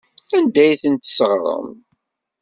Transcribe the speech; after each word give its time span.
Anda 0.37 0.59
ay 0.63 0.73
tent-tesɣesrem? 0.81 1.69